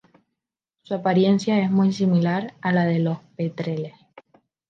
[0.81, 3.93] Su apariencia es muy similar a la de los petreles.